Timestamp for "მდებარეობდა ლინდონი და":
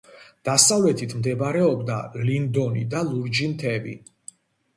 1.19-3.03